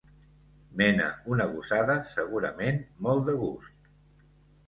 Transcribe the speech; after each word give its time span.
Mena 0.79 1.09
una 1.33 1.45
gossada, 1.51 1.97
segurament 2.13 2.79
molt 3.09 3.29
de 3.31 3.35
gust. 3.43 3.77